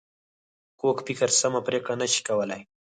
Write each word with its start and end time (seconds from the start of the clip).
کوږ 0.79 0.97
فکر 1.05 1.29
سمه 1.39 1.59
پرېکړه 1.67 1.95
نه 2.01 2.07
شي 2.11 2.21
کولای 2.27 2.61